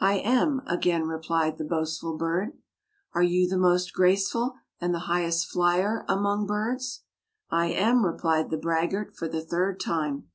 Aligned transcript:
"I 0.00 0.14
am," 0.14 0.62
again 0.66 1.06
replied 1.06 1.58
the 1.58 1.64
boastful 1.64 2.16
bird. 2.16 2.56
"Are 3.12 3.22
you 3.22 3.46
the 3.46 3.58
most 3.58 3.92
graceful 3.92 4.54
and 4.80 4.94
the 4.94 5.00
highest 5.12 5.48
flyer 5.50 6.06
among 6.08 6.46
birds?" 6.46 7.02
"I 7.50 7.66
am," 7.66 8.06
replied 8.06 8.48
the 8.48 8.56
braggart 8.56 9.14
for 9.14 9.28
the 9.28 9.42
third 9.44 9.78
time. 9.78 10.30